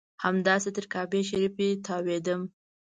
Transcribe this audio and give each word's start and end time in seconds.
همداسې 0.23 0.69
تر 0.75 0.85
کعبې 0.93 1.21
شریفې 1.29 1.69
تاوېدم. 1.85 2.41